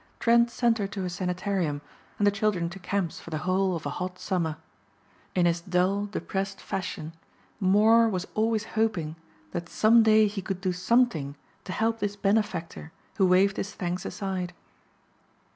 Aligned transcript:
Trent 0.19 0.49
sent 0.49 0.79
her 0.79 0.87
to 0.87 1.05
a 1.05 1.11
sanitarium 1.11 1.79
and 2.17 2.25
the 2.25 2.31
children 2.31 2.71
to 2.71 2.79
camps 2.79 3.19
for 3.19 3.29
the 3.29 3.37
whole 3.45 3.75
of 3.75 3.85
a 3.85 3.91
hot 4.01 4.17
summer. 4.17 4.57
In 5.35 5.45
his 5.45 5.61
dull, 5.61 6.07
depressed 6.07 6.59
fashion, 6.59 7.13
Moor 7.59 8.09
was 8.09 8.25
always 8.33 8.63
hoping 8.73 9.15
that 9.51 9.69
some 9.69 10.01
day 10.01 10.25
he 10.25 10.41
could 10.41 10.59
do 10.59 10.73
something 10.73 11.35
to 11.65 11.71
help 11.71 11.99
this 11.99 12.15
benefactor 12.15 12.91
who 13.17 13.27
waved 13.27 13.57
his 13.57 13.75
thanks 13.75 14.03
aside. 14.03 14.53